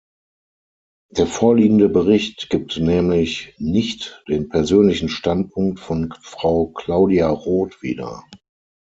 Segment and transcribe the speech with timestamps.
[1.11, 8.23] Der vorliegende Bericht gibt nämlich nicht den persönlichen Standpunkt von Frau Claudia Roth wieder.